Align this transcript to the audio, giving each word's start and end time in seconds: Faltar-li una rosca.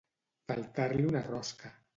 Faltar-li 0.51 1.07
una 1.13 1.25
rosca. 1.31 1.75